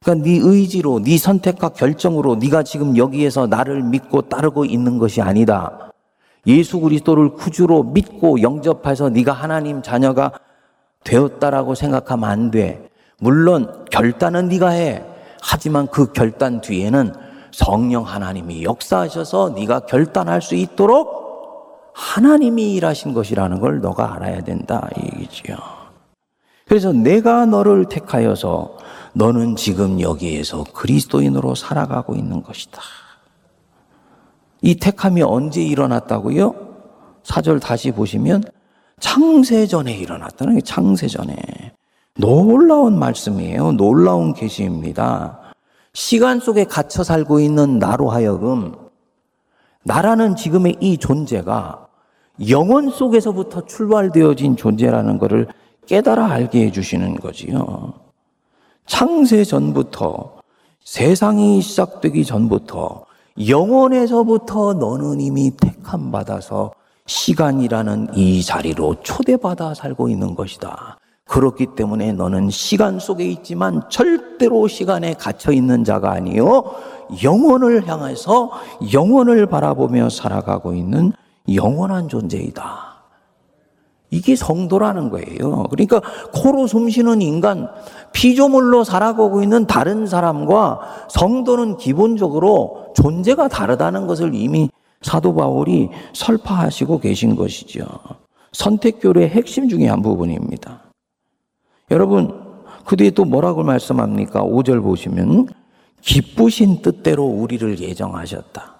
[0.00, 5.90] 그러니까 네 의지로, 네 선택과 결정으로 네가 지금 여기에서 나를 믿고 따르고 있는 것이 아니다.
[6.46, 10.32] 예수 그리스도를 구주로 믿고 영접해서 네가 하나님 자녀가
[11.04, 12.87] 되었다라고 생각하면 안 돼.
[13.20, 15.04] 물론 결단은 네가 해.
[15.40, 17.12] 하지만 그 결단 뒤에는
[17.50, 25.00] 성령 하나님이 역사하셔서 네가 결단할 수 있도록 하나님이 일하신 것이라는 걸 너가 알아야 된다 이
[25.16, 25.56] 얘기지요.
[26.66, 28.76] 그래서 내가 너를 택하여서
[29.14, 32.80] 너는 지금 여기에서 그리스도인으로 살아가고 있는 것이다.
[34.60, 36.54] 이 택함이 언제 일어났다고요?
[37.24, 38.44] 사절 다시 보시면
[39.00, 41.34] 창세전에 일어났다는 게 창세전에.
[42.20, 43.72] 놀라운 말씀이에요.
[43.72, 45.38] 놀라운 계시입니다.
[45.92, 48.74] 시간 속에 갇혀 살고 있는 나로 하여금
[49.84, 51.86] 나라는 지금의 이 존재가
[52.50, 55.46] 영혼 속에서부터 출발되어진 존재라는 것을
[55.86, 57.94] 깨달아 알게 해주시는 거지요.
[58.86, 60.38] 창세 전부터
[60.82, 63.04] 세상이 시작되기 전부터
[63.46, 66.72] 영혼에서부터 너는 이미 택함 받아서
[67.06, 70.98] 시간이라는 이 자리로 초대받아 살고 있는 것이다.
[71.28, 76.64] 그렇기 때문에 너는 시간 속에 있지만 절대로 시간에 갇혀 있는 자가 아니요
[77.22, 78.50] 영혼을 향해서
[78.92, 81.12] 영혼을 바라보며 살아가고 있는
[81.54, 82.88] 영원한 존재이다.
[84.10, 85.64] 이게 성도라는 거예요.
[85.64, 86.00] 그러니까
[86.32, 87.68] 코로 숨쉬는 인간,
[88.12, 94.70] 피조물로 살아가고 있는 다른 사람과 성도는 기본적으로 존재가 다르다는 것을 이미
[95.02, 97.86] 사도 바울이 설파하시고 계신 것이죠.
[98.52, 100.87] 선택교의 핵심 중의 한 부분입니다.
[101.90, 104.42] 여러분, 그 뒤에 또 뭐라고 말씀합니까?
[104.42, 105.48] 5절 보시면,
[106.00, 108.76] 기쁘신 뜻대로 우리를 예정하셨다.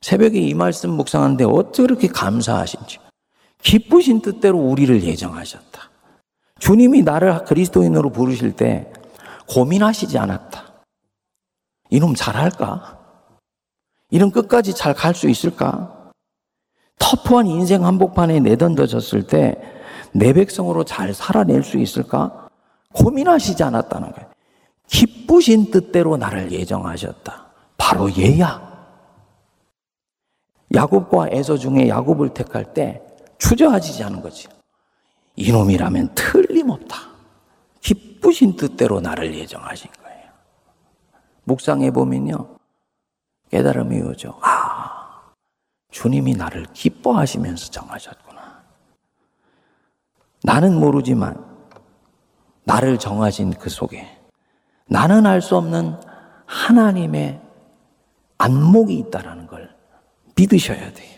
[0.00, 2.98] 새벽에 이 말씀 묵상하는데 어떻게 그렇게 감사하신지.
[3.62, 5.90] 기쁘신 뜻대로 우리를 예정하셨다.
[6.58, 8.92] 주님이 나를 그리스도인으로 부르실 때
[9.48, 10.64] 고민하시지 않았다.
[11.90, 12.98] 이놈 잘할까?
[14.10, 16.10] 이놈 끝까지 잘 갈 수 있을까?
[16.98, 19.60] 터프한 인생 한복판에 내던져졌을 때
[20.12, 22.48] 내 백성으로 잘 살아낼 수 있을까?
[22.94, 24.30] 고민하시지 않았다는 거예요.
[24.86, 27.46] 기쁘신 뜻대로 나를 예정하셨다.
[27.76, 28.66] 바로 얘야.
[30.74, 33.02] 야곱과 에서 중에 야곱을 택할 때
[33.38, 34.48] 추저하지 않은 거지.
[35.36, 36.96] 이놈이라면 틀림없다.
[37.80, 40.30] 기쁘신 뜻대로 나를 예정하신 거예요.
[41.44, 42.56] 묵상해 보면요.
[43.50, 44.38] 깨달음이 오죠.
[44.42, 45.30] 아,
[45.90, 48.25] 주님이 나를 기뻐하시면서 정하셨구
[50.46, 50.54] 나.
[50.54, 51.44] 나는 모르지만
[52.64, 54.06] 나를 정하신 그 속에
[54.88, 55.94] 나는 알 수 없는
[56.46, 57.40] 하나님의
[58.38, 59.70] 안목이 있다라는 걸
[60.36, 61.16] 믿으셔야 돼요.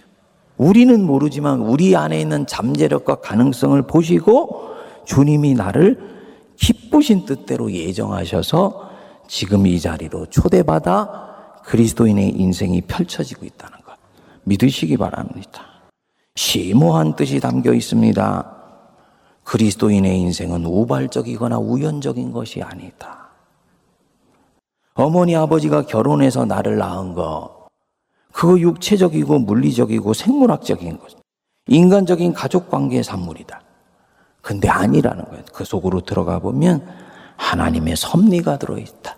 [0.57, 4.71] 우리는 모르지만 우리 안에 있는 잠재력과 가능성을 보시고
[5.05, 5.99] 주님이 나를
[6.57, 8.91] 기쁘신 뜻대로 예정하셔서
[9.29, 13.95] 지금 이 자리로 초대받아 그리스도인의 인생이 펼쳐지고 있다는 것
[14.45, 15.63] 믿으시기 바랍니다.
[16.35, 18.58] 심오한 뜻이 담겨 있습니다.
[19.49, 23.29] 그리스도인의 인생은 우발적이거나 우연적인 것이 아니다.
[24.93, 27.67] 어머니 아버지가 결혼해서 나를 낳은 거
[28.31, 31.17] 그거 육체적이고 물리적이고 생물학적인 것.
[31.67, 33.63] 인간적인 가족 관계의 산물이다.
[34.43, 35.45] 근데 아니라는 거예요.
[35.55, 36.87] 그 속으로 들어가 보면
[37.39, 39.17] 하나님의 섭리가 들어있다.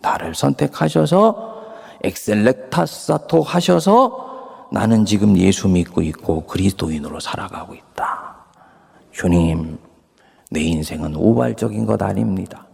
[0.00, 1.62] 나를 선택하셔서
[2.02, 8.25] 엑셀렉타사토 하셔서 나는 지금 예수 믿고 있고 그리스도인으로 살아가고 있다.
[9.16, 9.78] 주님,
[10.50, 12.68] 내 인생은 우발적인 것 아닙니다.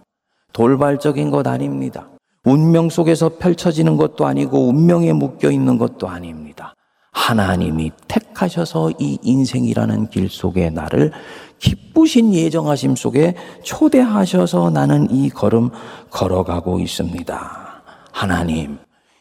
[0.52, 2.08] 돌발적인 것 아닙니다.
[2.44, 6.74] 운명 속에서 펼쳐지는 것도 아니고 운명에 묶여 있는 것도 아닙니다.
[7.12, 11.12] 하나님이 택하셔서 이 인생이라는 길 속에 나를
[11.60, 15.70] 기쁘신 예정하심 속에 초대하셔서 나는 이 걸음
[16.10, 17.82] 걸어가고 있습니다.
[18.10, 18.78] 하나님,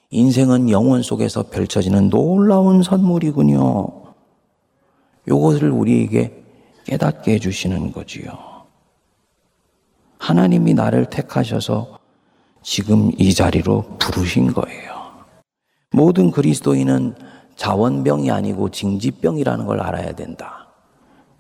[0.10, 3.90] 인생은 영원 속에서 펼쳐지는 놀라운 선물이군요.
[5.28, 6.41] 요것을 우리에게
[6.86, 8.38] 깨닫게 해주시는 거지요.
[10.18, 12.00] 하나님이 나를 택하셔서
[12.62, 14.92] 지금 이 자리로 부르신 거예요.
[15.92, 17.16] 모든 그리스도인은
[17.56, 20.68] 자원병이 아니고 징지병이라는 걸 알아야 된다.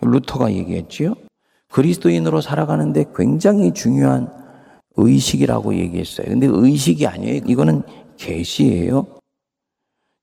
[0.01, 1.15] 루터가 얘기했지요.
[1.71, 4.29] 그리스도인으로 살아가는데 굉장히 중요한
[4.97, 6.27] 의식이라고 얘기했어요.
[6.27, 7.41] 근데 의식이 아니에요.
[7.47, 7.83] 이거는
[8.17, 9.07] 계시예요.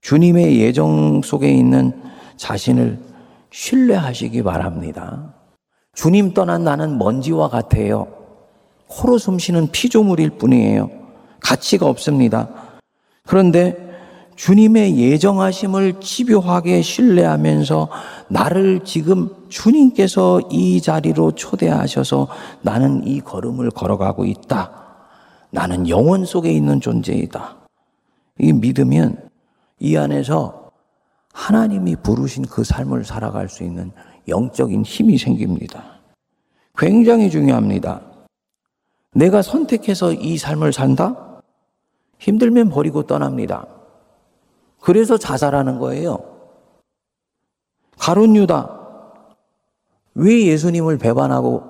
[0.02, 1.92] 주님의 예정 속에 있는
[2.36, 3.07] 자신을
[3.50, 5.34] 신뢰하시기 바랍니다.
[5.94, 8.06] 주님 떠난 나는 먼지와 같아요.
[8.86, 10.90] 코로 숨쉬는 피조물일 뿐이에요.
[11.40, 12.48] 가치가 없습니다.
[13.26, 13.88] 그런데
[14.36, 17.88] 주님의 예정하심을 집요하게 신뢰하면서
[18.28, 22.28] 나를 지금 주님께서 이 자리로 초대하셔서
[22.62, 24.70] 나는 이 걸음을 걸어가고 있다.
[25.50, 27.56] 나는 영원 속에 있는 존재이다.
[28.38, 29.28] 이 믿으면
[29.80, 30.67] 이 안에서
[31.38, 33.92] 하나님이 부르신 그 삶을 살아갈 수 있는
[34.26, 36.00] 영적인 힘이 생깁니다.
[36.76, 38.02] 굉장히 중요합니다.
[39.14, 41.40] 내가 선택해서 이 삶을 산다?
[42.18, 43.68] 힘들면 버리고 떠납니다.
[44.80, 46.18] 그래서 자살하는 거예요.
[47.98, 48.76] 가론 유다.
[50.14, 51.62] 왜 예수님을 배반하고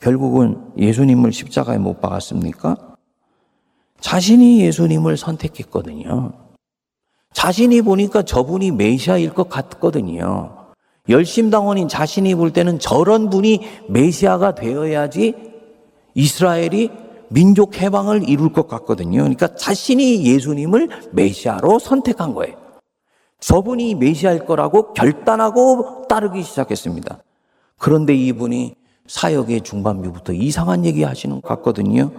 [0.00, 2.96] 결국은 예수님을 십자가에 못 박았습니까?
[4.00, 6.47] 자신이 예수님을 선택했거든요.
[7.32, 10.54] 자신이 보니까 저분이 메시아일 것 같거든요.
[11.08, 15.34] 열심당원인 자신이 볼 때는 저런 분이 메시아가 되어야지
[16.14, 16.90] 이스라엘이
[17.30, 19.18] 민족 해방을 이룰 것 같거든요.
[19.18, 22.56] 그러니까 자신이 예수님을 메시아로 선택한 거예요.
[23.40, 27.22] 저분이 메시아일 거라고 결단하고 따르기 시작했습니다.
[27.78, 28.74] 그런데 이분이
[29.06, 32.10] 사역의 중반부부터 이상한 얘기 하시는 것 같거든요.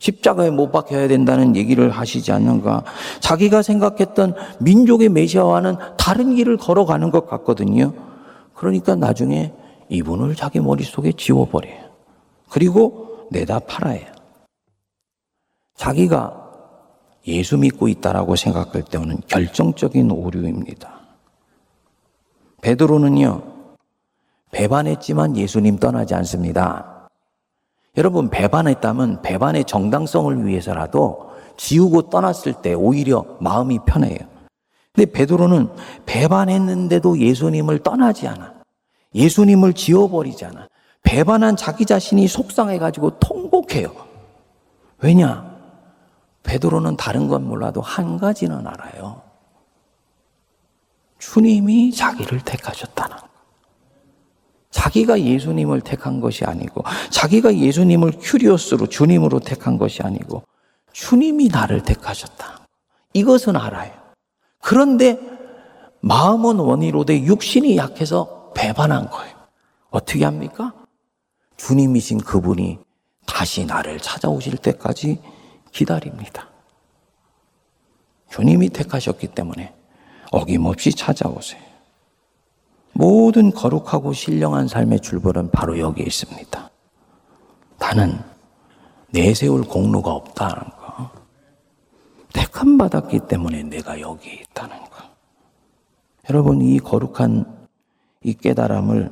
[0.00, 2.84] 십자가에 못 박혀야 된다는 얘기를 하시지 않는가.
[3.20, 7.92] 자기가 생각했던 민족의 메시아와는 다른 길을 걸어가는 것 같거든요.
[8.54, 9.52] 그러니까 나중에
[9.90, 11.90] 이분을 자기 머릿속에 지워버려요.
[12.48, 14.06] 그리고 내다 팔아요.
[15.76, 16.36] 자기가
[17.26, 20.98] 예수 믿고 있다라고 생각할 때는 결정적인 오류입니다.
[22.62, 23.42] 베드로는요,
[24.50, 26.89] 배반했지만 예수님 떠나지 않습니다.
[27.96, 34.18] 여러분, 배반했다면 배반의 정당성을 위해서라도 지우고 떠났을 때 오히려 마음이 편해요.
[34.92, 35.68] 근데 베드로는
[36.06, 38.54] 배반했는데도 예수님을 떠나지 않아.
[39.14, 40.68] 예수님을 지워버리지 않아.
[41.02, 43.92] 배반한 자기 자신이 속상해가지고 통곡해요.
[44.98, 45.50] 왜냐?
[46.42, 49.22] 베드로는 다른 건 몰라도 한 가지는 알아요.
[51.18, 53.29] 주님이 자기를 택하셨다는 거.
[54.70, 60.44] 자기가 예수님을 택한 것이 아니고, 자기가 예수님을 큐리오스로 주님으로 택한 것이 아니고,
[60.92, 62.66] 주님이 나를 택하셨다.
[63.12, 63.92] 이것은 알아요.
[64.60, 65.18] 그런데
[66.00, 69.34] 마음은 원이로되 육신이 약해서 배반한 거예요.
[69.90, 70.72] 어떻게 합니까?
[71.56, 72.78] 주님이신 그분이
[73.26, 75.20] 다시 나를 찾아오실 때까지
[75.72, 76.48] 기다립니다.
[78.30, 79.74] 주님이 택하셨기 때문에
[80.30, 81.69] 어김없이 찾아오세요.
[83.00, 86.70] 모든 거룩하고 신령한 삶의 출발은 바로 여기에 있습니다.
[87.78, 88.20] 나는
[89.08, 91.10] 내세울 공로가 없다는 거.
[92.34, 95.02] 택함 받았기 때문에 내가 여기에 있다는 거.
[96.28, 97.46] 여러분, 이 거룩한
[98.22, 99.10] 이 깨달음을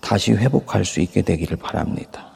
[0.00, 2.32] 다시 회복할 수 있게 되기를 바랍니다.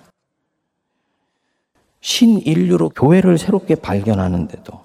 [2.02, 4.80] 신인류로 교회를 새롭게 발견하는데도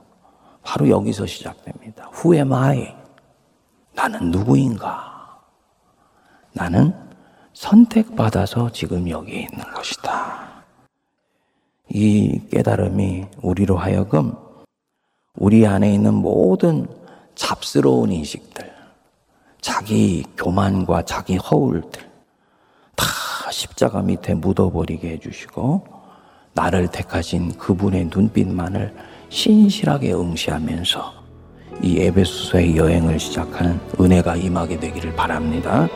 [0.64, 2.10] 바로 여기서 시작됩니다.
[2.16, 2.96] Who am I?
[3.94, 5.09] 나는 누구인가?
[6.60, 6.94] 나는
[7.54, 10.66] 선택받아서 지금 여기에 있는 것이다.
[11.88, 14.36] 이 깨달음이 우리로 하여금
[15.38, 16.86] 우리 안에 있는 모든
[17.34, 18.70] 잡스러운 인식들,
[19.62, 22.02] 자기 교만과 자기 허울들
[22.98, 23.06] 다
[23.52, 25.88] 십자가 밑에 묻어버리게 해주시고
[26.54, 28.94] 나를 택하신 그분의 눈빛만을
[29.30, 31.14] 신실하게 응시하면서
[31.84, 35.88] 이 에베소서의 여행을 시작하는 은혜가 임하게 되기를 바랍니다.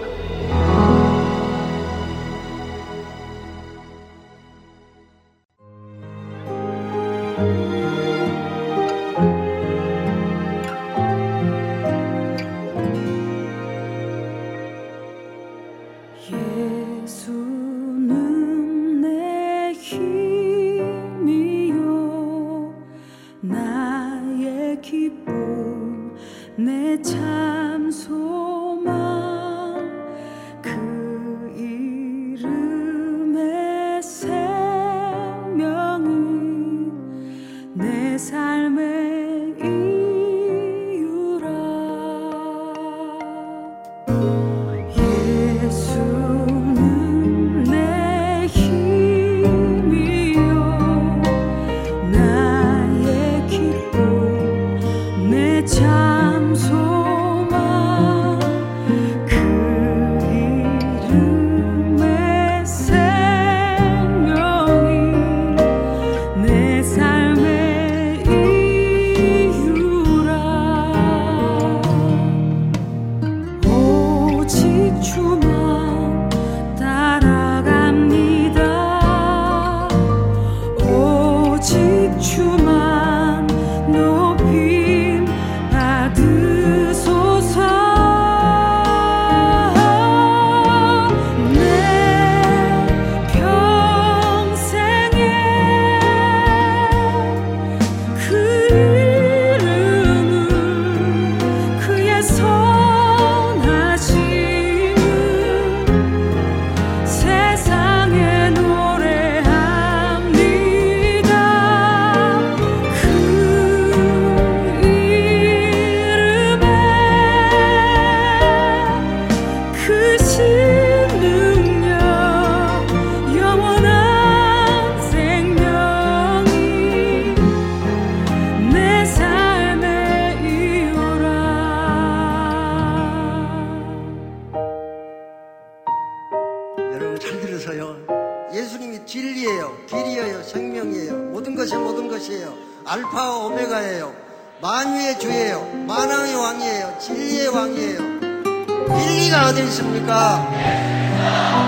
[149.73, 150.47] 있습니까?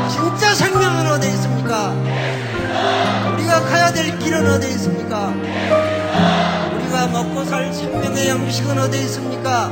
[0.09, 1.89] 진짜 생명은 어디 있습니까?
[3.33, 5.33] 우리가 가야 될 길은 어디 있습니까?
[6.75, 9.71] 우리가 먹고 살 생명의 양식은 어디 있습니까?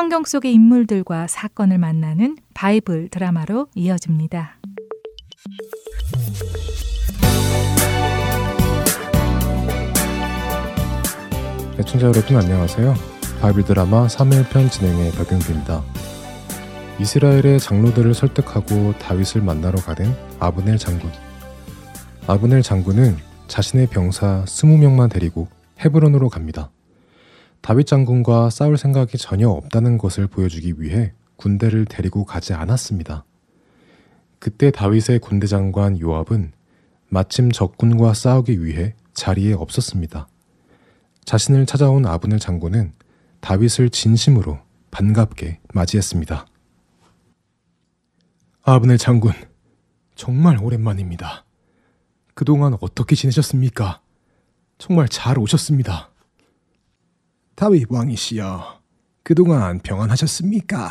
[0.00, 4.56] 성경 속의 인물들과 사건을 만나는 바이블 드라마로 이어집니다.
[11.78, 12.94] 애청자 여러분 안녕하세요.
[13.42, 15.84] 바이블 드라마 3일편 진행의 박윤규입니다.
[16.98, 21.10] 이스라엘의 장로들을 설득하고 다윗을 만나러 가는 아브넬 장군.
[22.26, 25.48] 아브넬 장군은 자신의 병사 20명만 데리고
[25.84, 26.70] 헤브론으로 갑니다.
[27.60, 33.24] 다윗 장군과 싸울 생각이 전혀 없다는 것을 보여주기 위해 군대를 데리고 가지 않았습니다.
[34.38, 36.52] 그때 다윗의 군대 장관 요압은
[37.08, 40.28] 마침 적군과 싸우기 위해 자리에 없었습니다.
[41.24, 42.92] 자신을 찾아온 아브넬 장군은
[43.40, 44.58] 다윗을 진심으로
[44.90, 46.46] 반갑게 맞이했습니다.
[48.62, 49.32] 아브넬 장군,
[50.14, 51.44] 정말 오랜만입니다.
[52.34, 54.00] 그동안 어떻게 지내셨습니까?
[54.78, 56.09] 정말 잘 오셨습니다.
[57.60, 58.80] 다윗 왕이시여,
[59.22, 60.88] 그동안 평안하셨습니까?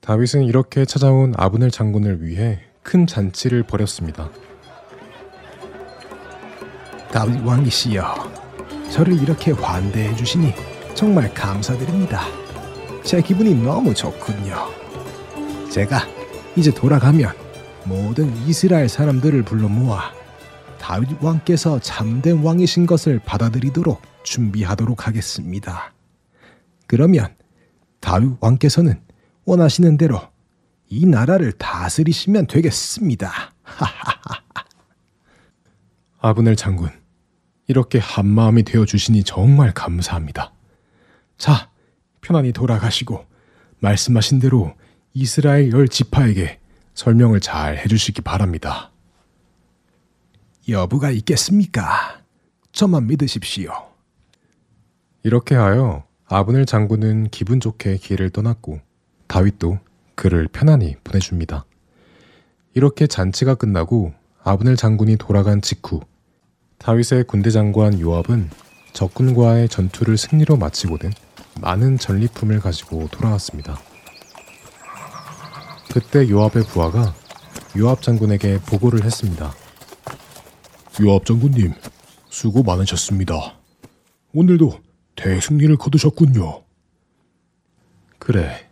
[0.00, 4.28] 다윗은 이렇게 찾아온 아브넬 장군을 위해 큰 잔치를 벌였습니다.
[7.12, 8.32] 다윗 왕이시여,
[8.90, 10.52] 저를 이렇게 환대해 주시니
[10.96, 12.22] 정말 감사드립니다.
[13.04, 14.56] 제 기분이 너무 좋군요.
[15.70, 16.00] 제가
[16.56, 17.32] 이제 돌아가면
[17.84, 20.10] 모든 이스라엘 사람들을 불러 모아
[20.80, 25.94] 다윗 왕께서 참된 왕이신 것을 받아들이도록 준비하도록 하겠습니다.
[26.86, 27.34] 그러면
[28.00, 29.00] 다윗 왕께서는
[29.44, 30.20] 원하시는 대로
[30.88, 33.54] 이 나라를 다스리시면 되겠습니다.
[36.20, 36.90] 아브넬 장군,
[37.68, 40.52] 이렇게 한 마음이 되어 주시니 정말 감사합니다.
[41.38, 41.70] 자,
[42.20, 43.24] 편안히 돌아가시고
[43.78, 44.74] 말씀하신 대로
[45.14, 46.58] 이스라엘 열 지파에게
[46.94, 48.90] 설명을 잘 해주시기 바랍니다.
[50.68, 52.22] 여부가 있겠습니까?
[52.72, 53.95] 저만 믿으십시오.
[55.26, 58.78] 이렇게 하여 아브넬 장군은 기분 좋게 길을 떠났고
[59.26, 59.80] 다윗도
[60.14, 61.64] 그를 편안히 보내줍니다.
[62.74, 64.14] 이렇게 잔치가 끝나고
[64.44, 66.00] 아브넬 장군이 돌아간 직후
[66.78, 68.50] 다윗의 군대 장관 요압은
[68.92, 71.10] 적군과의 전투를 승리로 마치고는
[71.60, 73.80] 많은 전리품을 가지고 돌아왔습니다.
[75.92, 77.12] 그때 요압의 부하가
[77.76, 79.52] 요압 장군에게 보고를 했습니다.
[81.02, 81.74] 요압 장군님,
[82.28, 83.54] 수고 많으셨습니다.
[84.32, 84.85] 오늘도
[85.16, 86.62] 대승리를 거두셨군요.
[88.18, 88.68] 그래,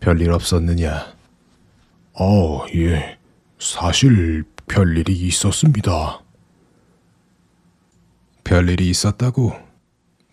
[0.00, 1.14] 별일 없었느냐?
[2.14, 3.18] 아, 예.
[3.58, 6.20] 사실 별일이 있었습니다.
[8.44, 9.52] 별일이 있었다고?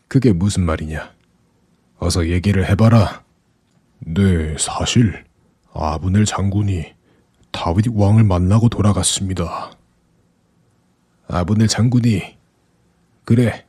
[0.08, 1.14] 그게 무슨 말이냐?
[1.97, 3.24] 어서 얘기를 해봐라.
[3.99, 5.24] 네, 사실
[5.74, 6.93] 아브넬 장군이
[7.52, 9.72] 다윗 왕을 만나고 돌아갔습니다.
[11.28, 12.38] 아브넬 장군이
[13.24, 13.66] 그래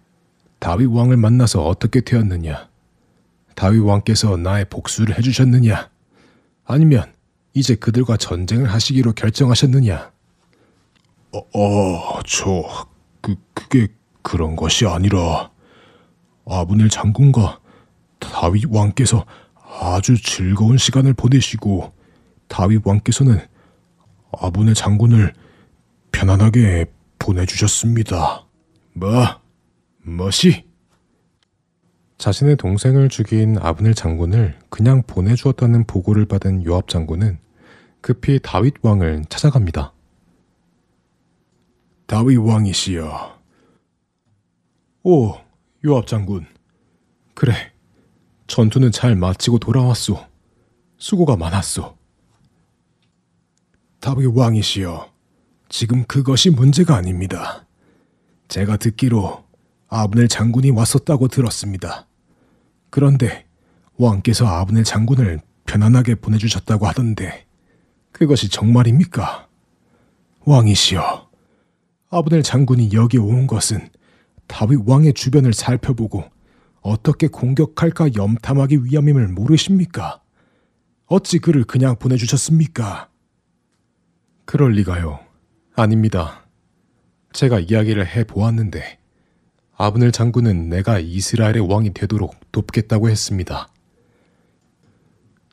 [0.62, 2.68] 다윗 왕을 만나서 어떻게 되었느냐?
[3.56, 5.90] 다윗 왕께서 나의 복수를 해주셨느냐?
[6.64, 7.12] 아니면
[7.52, 10.12] 이제 그들과 전쟁을 하시기로 결정하셨느냐?
[11.32, 12.86] 어, 어, 저,
[13.20, 13.88] 그, 그게
[14.22, 15.50] 그런 것이 아니라
[16.46, 17.58] 아브넬 장군과
[18.20, 19.26] 다윗 왕께서
[19.80, 21.92] 아주 즐거운 시간을 보내시고
[22.46, 23.40] 다윗 왕께서는
[24.30, 25.34] 아브넬 장군을
[26.12, 26.86] 편안하게
[27.18, 28.46] 보내주셨습니다.
[28.92, 29.41] 뭐?
[30.02, 30.64] 뭐시?
[32.18, 37.38] 자신의 동생을 죽인 아브넬 장군을 그냥 보내주었다는 보고를 받은 요압 장군은
[38.00, 39.92] 급히 다윗 왕을 찾아갑니다.
[42.06, 43.40] 다윗 왕이시여.
[45.04, 45.34] 오,
[45.84, 46.46] 요압 장군.
[47.34, 47.72] 그래,
[48.46, 50.24] 전투는 잘 마치고 돌아왔소.
[50.98, 51.96] 수고가 많았소.
[53.98, 55.12] 다윗 왕이시여,
[55.68, 57.66] 지금 그것이 문제가 아닙니다.
[58.48, 59.41] 제가 듣기로
[59.94, 62.06] 아브넬 장군이 왔었다고 들었습니다.
[62.88, 63.44] 그런데
[63.98, 67.44] 왕께서 아브넬 장군을 편안하게 보내주셨다고 하던데
[68.10, 69.48] 그것이 정말입니까?
[70.46, 71.28] 왕이시여,
[72.08, 73.90] 아브넬 장군이 여기 온 것은
[74.46, 76.24] 다윗 왕의 주변을 살펴보고
[76.80, 80.22] 어떻게 공격할까 염탐하기 위함임을 모르십니까?
[81.04, 83.10] 어찌 그를 그냥 보내주셨습니까?
[84.46, 85.20] 그럴 리가요.
[85.76, 86.46] 아닙니다.
[87.34, 89.01] 제가 이야기를 해 보았는데
[89.82, 93.66] 아브넬 장군은 내가 이스라엘의 왕이 되도록 돕겠다고 했습니다.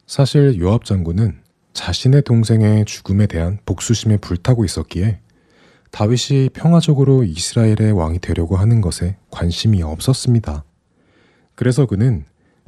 [0.06, 1.42] 사실 요압 장군은
[1.74, 5.22] 자신의 동생의 죽음에 대한 복수심에 불타고 있었기에
[5.90, 10.64] 다윗이 평화적으로 이스라엘의 왕이 되려고 하는 것에 관심이 없었습니다.
[11.56, 12.24] 그래서 그는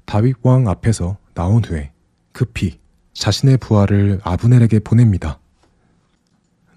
[0.05, 1.91] 다윗 왕 앞에서 나온 후에
[2.31, 2.79] 급히
[3.13, 5.39] 자신의 부하를 아브넬에게 보냅니다.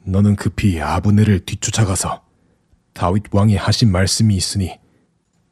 [0.02, 2.23] 너는 급히 아브넬을 뒤쫓아가서
[2.94, 4.78] 다윗 왕이 하신 말씀이 있으니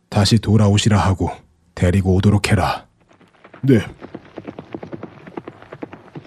[0.08, 1.30] 다시 돌아오시라 하고
[1.74, 2.86] 데리고 오도록 해라.
[3.62, 3.80] 네.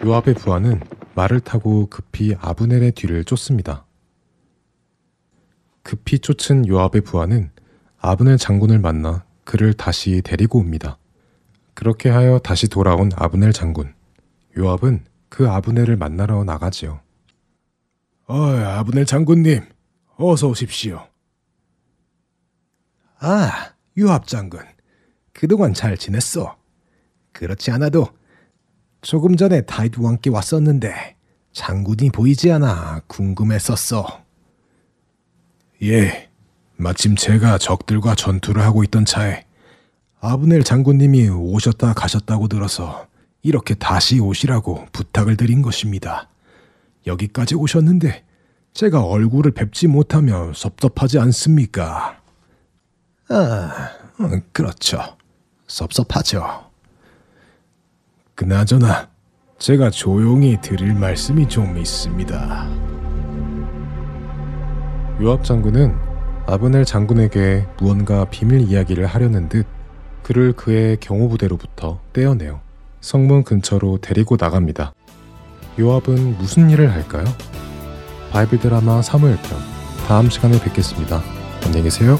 [0.03, 0.81] 요압의 부하는
[1.15, 3.85] 말을 타고 급히 아브넬의 뒤를 쫓습니다.
[5.81, 7.51] 급히 쫓은 요압의 부하는
[7.99, 10.97] 아브넬 장군을 만나 그를 다시 데리고 옵니다.
[11.73, 13.93] 그렇게 하여 다시 돌아온 아브넬 장군.
[14.57, 16.99] 요압은 그 아브넬을 만나러 나가지요.
[18.27, 19.61] 어, 아브넬 장군님,
[20.17, 21.05] 어서 오십시오.
[23.19, 24.61] 아, 유합 장군.
[25.33, 26.57] 그동안 잘 지냈어.
[27.31, 28.07] 그렇지 않아도
[29.01, 31.17] 조금 전에 다이드 왕께 왔었는데
[31.51, 34.23] 장군이 보이지 않아 궁금했었어.
[35.83, 36.29] 예,
[36.77, 39.45] 마침 제가 적들과 전투를 하고 있던 차에
[40.21, 43.07] 아브넬 장군님이 오셨다 가셨다고 들어서
[43.43, 46.29] 이렇게 다시 오시라고 부탁을 드린 것입니다.
[47.05, 48.25] 여기까지 오셨는데
[48.75, 52.19] 제가 얼굴을 뵙지 못하면 섭섭하지 않습니까?
[53.29, 53.71] 아,
[54.19, 54.99] 음, 그렇죠.
[55.65, 56.65] 섭섭하죠.
[58.35, 59.07] 그나저나
[59.59, 62.69] 제가 조용히 드릴 말씀이 좀 있습니다.
[65.21, 65.95] 요압 장군은
[66.45, 69.65] 아브넬 장군에게 무언가 비밀 이야기를 하려는 듯
[70.21, 72.59] 그를 그의 경호부대로부터 떼어내어
[72.99, 74.93] 성문 근처로 데리고 나갑니다.
[75.79, 77.23] 요압은 무슨 일을 할까요?
[78.31, 79.39] 바이블 드라마 3호편
[80.07, 81.21] 다음 시간에 뵙겠습니다.
[81.63, 82.19] 안녕히 계세요.